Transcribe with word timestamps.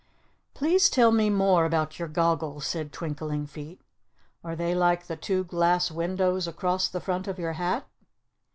"Please 0.55 0.89
tell 0.89 1.11
me 1.11 1.29
more 1.29 1.63
about 1.63 1.99
your 1.99 2.07
goggles," 2.07 2.65
said 2.65 2.91
Twinkling 2.91 3.45
Feet. 3.45 3.79
"Are 4.43 4.55
they 4.55 4.73
like 4.73 5.05
the 5.05 5.15
two 5.15 5.43
glass 5.43 5.91
windows 5.91 6.47
across 6.47 6.89
the 6.89 6.99
front 6.99 7.27
of 7.27 7.37
your 7.37 7.53
hat?" 7.53 7.87